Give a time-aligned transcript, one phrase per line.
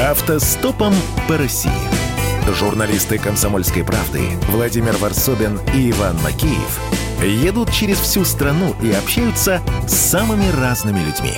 [0.00, 0.94] Автостопом
[1.26, 1.72] по России.
[2.54, 6.80] Журналисты «Комсомольской правды» Владимир Варсобин и Иван Макеев
[7.20, 11.32] едут через всю страну и общаются с самыми разными людьми.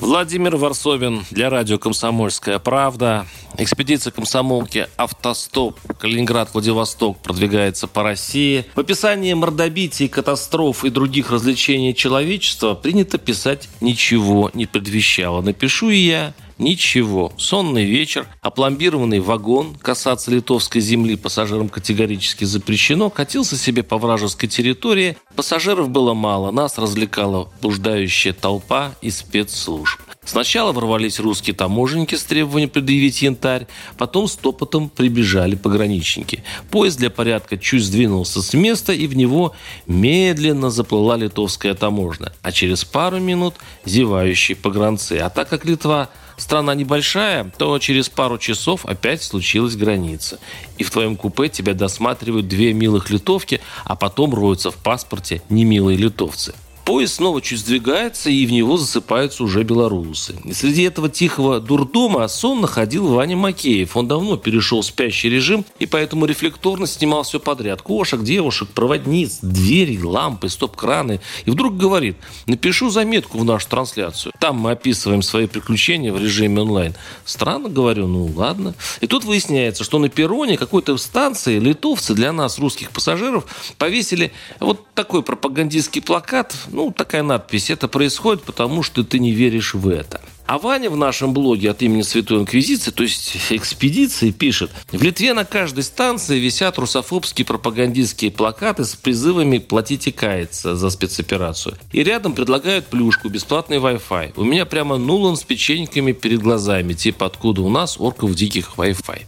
[0.00, 3.24] Владимир Варсобин для радио «Комсомольская правда».
[3.56, 8.66] Экспедиция комсомолки «Автостоп» Калининград-Владивосток продвигается по России.
[8.74, 15.40] В описании мордобитий, катастроф и других развлечений человечества принято писать «ничего не предвещало».
[15.40, 17.32] Напишу и я Ничего.
[17.38, 25.16] Сонный вечер, опломбированный вагон, касаться литовской земли пассажирам категорически запрещено, катился себе по вражеской территории.
[25.34, 30.00] Пассажиров было мало, нас развлекала блуждающая толпа и спецслужб.
[30.24, 33.66] Сначала ворвались русские таможенники с требованием предъявить янтарь,
[33.98, 36.44] потом с топотом прибежали пограничники.
[36.70, 39.52] Поезд для порядка чуть сдвинулся с места, и в него
[39.88, 42.32] медленно заплыла литовская таможня.
[42.42, 45.14] А через пару минут зевающие погранцы.
[45.14, 50.38] А так как Литва страна небольшая, то через пару часов опять случилась граница.
[50.78, 55.98] И в твоем купе тебя досматривают две милых литовки, а потом роются в паспорте немилые
[55.98, 56.54] литовцы.
[56.84, 60.34] Поезд снова чуть сдвигается, и в него засыпаются уже белорусы.
[60.44, 63.96] И среди этого тихого дурдома сон находил Ваня Макеев.
[63.96, 67.82] Он давно перешел в спящий режим, и поэтому рефлекторно снимал все подряд.
[67.82, 71.20] Кошек, девушек, проводниц, двери, лампы, стоп-краны.
[71.44, 72.16] И вдруг говорит,
[72.46, 74.32] напишу заметку в нашу трансляцию.
[74.40, 76.94] Там мы описываем свои приключения в режиме онлайн.
[77.24, 78.74] Странно, говорю, ну ладно.
[79.00, 83.46] И тут выясняется, что на перроне какой-то станции литовцы для нас, русских пассажиров,
[83.78, 87.70] повесили вот такой пропагандистский плакат ну, такая надпись.
[87.70, 90.20] Это происходит, потому что ты не веришь в это.
[90.46, 95.34] А Ваня в нашем блоге от имени Святой Инквизиции, то есть экспедиции, пишет, в Литве
[95.34, 101.76] на каждой станции висят русофобские пропагандистские плакаты с призывами платить и каяться за спецоперацию.
[101.92, 104.32] И рядом предлагают плюшку, бесплатный Wi-Fi.
[104.36, 109.22] У меня прямо нулан с печеньками перед глазами, типа откуда у нас орков диких Wi-Fi.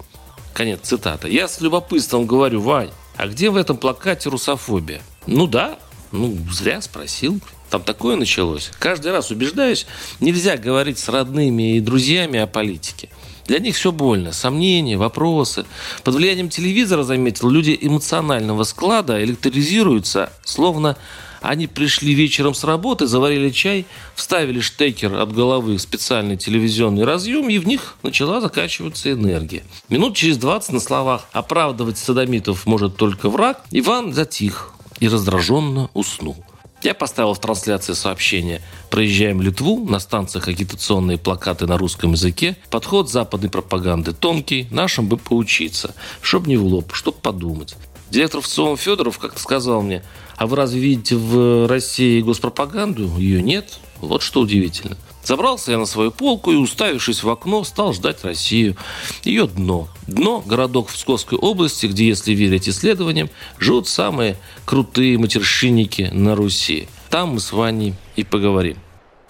[0.52, 1.28] Конец цитата.
[1.28, 5.00] Я с любопытством говорю, Вань, а где в этом плакате русофобия?
[5.26, 5.78] Ну да,
[6.14, 7.40] ну, зря спросил.
[7.70, 8.70] Там такое началось.
[8.78, 9.86] Каждый раз убеждаюсь,
[10.20, 13.08] нельзя говорить с родными и друзьями о политике.
[13.46, 14.32] Для них все больно.
[14.32, 15.66] Сомнения, вопросы.
[16.02, 20.96] Под влиянием телевизора, заметил, люди эмоционального склада электризируются, словно
[21.42, 27.50] они пришли вечером с работы, заварили чай, вставили штекер от головы в специальный телевизионный разъем,
[27.50, 29.62] и в них начала закачиваться энергия.
[29.90, 34.72] Минут через 20 на словах «оправдывать садомитов может только враг» Иван затих,
[35.04, 36.36] и раздраженно уснул.
[36.82, 38.62] Я поставил в трансляции сообщение.
[38.88, 42.56] Проезжаем Литву, на станциях агитационные плакаты на русском языке.
[42.70, 45.94] Подход западной пропаганды тонкий, нашим бы поучиться.
[46.22, 47.76] Чтоб не в лоб, чтоб подумать.
[48.08, 50.02] Директор ВЦИОМ Федоров как-то сказал мне,
[50.36, 53.18] а вы разве видите в России госпропаганду?
[53.18, 53.78] Ее нет.
[54.06, 54.96] Вот что удивительно.
[55.24, 58.76] Забрался я на свою полку и, уставившись в окно, стал ждать Россию.
[59.24, 59.88] Ее дно.
[60.06, 66.88] Дно– городок в Псковской области, где, если верить исследованиям, живут самые крутые матершинники на Руси.
[67.08, 68.76] Там мы с Ваней и поговорим.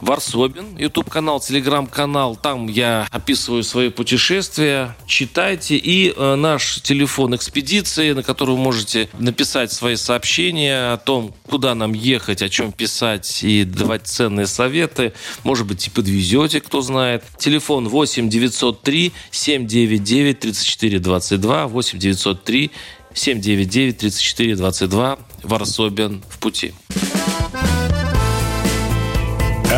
[0.01, 2.37] Варсобин, YouTube-канал, Telegram-канал.
[2.37, 4.97] Там я описываю свои путешествия.
[5.07, 5.77] Читайте.
[5.77, 11.75] И э, наш телефон экспедиции, на который вы можете написать свои сообщения о том, куда
[11.75, 15.13] нам ехать, о чем писать и давать ценные советы.
[15.45, 17.25] Может быть, и подвезете, кто знает.
[17.39, 22.71] Телефон 8 903 799 34 22 8 903
[23.15, 25.19] 799 34 22.
[25.45, 26.73] Варсобин в пути.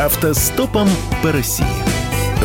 [0.06, 0.88] Автостопом
[1.20, 1.66] по России.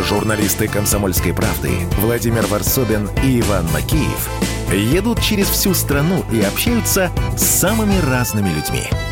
[0.09, 4.27] Журналисты «Комсомольской правды» Владимир Варсобин и Иван Макеев
[4.73, 8.85] едут через всю страну и общаются с самыми разными людьми–